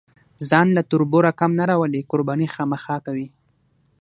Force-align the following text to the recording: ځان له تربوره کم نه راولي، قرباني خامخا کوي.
ځان 0.49 0.67
له 0.77 0.81
تربوره 0.91 1.31
کم 1.39 1.51
نه 1.59 1.63
راولي، 1.69 2.01
قرباني 2.11 2.47
خامخا 2.53 2.95
کوي. 3.05 3.27